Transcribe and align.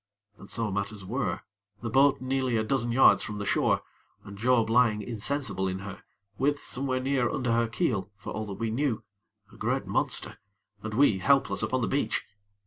And 0.39 0.49
so 0.49 0.71
matters 0.71 1.05
were, 1.05 1.41
the 1.81 1.89
boat 1.91 2.21
nearly 2.21 2.57
a 2.57 2.63
dozen 2.63 2.91
yards 2.91 3.21
from 3.21 3.37
the 3.37 3.45
shore, 3.45 3.83
and 4.23 4.35
Job 4.35 4.67
lying 4.67 5.03
insensible 5.03 5.67
in 5.67 5.77
her; 5.85 6.01
with, 6.39 6.59
somewhere 6.59 6.99
near 6.99 7.29
under 7.29 7.51
her 7.51 7.67
keel 7.67 8.09
(for 8.15 8.33
all 8.33 8.45
that 8.47 8.53
we 8.55 8.71
knew) 8.71 9.03
a 9.53 9.57
great 9.57 9.85
monster, 9.85 10.39
and 10.81 10.95
we 10.95 11.19
helpless 11.19 11.61
upon 11.61 11.81
the 11.81 11.87
beach. 11.87 12.23